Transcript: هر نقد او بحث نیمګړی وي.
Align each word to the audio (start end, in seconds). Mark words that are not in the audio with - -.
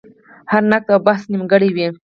هر 0.51 0.63
نقد 0.71 0.89
او 0.93 0.99
بحث 1.07 1.23
نیمګړی 1.31 1.69
وي. 1.75 1.87